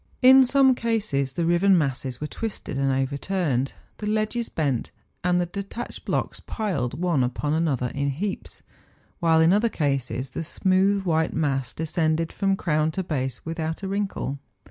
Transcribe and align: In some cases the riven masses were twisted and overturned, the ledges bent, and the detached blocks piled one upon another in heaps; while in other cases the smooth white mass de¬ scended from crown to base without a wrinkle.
In 0.23 0.43
some 0.43 0.73
cases 0.73 1.33
the 1.33 1.45
riven 1.45 1.77
masses 1.77 2.19
were 2.19 2.25
twisted 2.25 2.75
and 2.75 2.91
overturned, 2.91 3.73
the 3.97 4.07
ledges 4.07 4.49
bent, 4.49 4.89
and 5.23 5.39
the 5.39 5.45
detached 5.45 6.05
blocks 6.05 6.39
piled 6.39 6.99
one 6.99 7.23
upon 7.23 7.53
another 7.53 7.91
in 7.93 8.09
heaps; 8.09 8.63
while 9.19 9.39
in 9.39 9.53
other 9.53 9.69
cases 9.69 10.31
the 10.31 10.43
smooth 10.43 11.03
white 11.03 11.35
mass 11.35 11.71
de¬ 11.75 11.83
scended 11.85 12.31
from 12.31 12.55
crown 12.57 12.89
to 12.93 13.03
base 13.03 13.45
without 13.45 13.83
a 13.83 13.87
wrinkle. 13.87 14.39